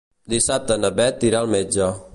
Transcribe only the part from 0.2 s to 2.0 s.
Dissabte na Beth irà al metge.